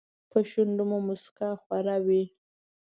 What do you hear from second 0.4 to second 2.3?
شونډو مو موسکا خوره وي.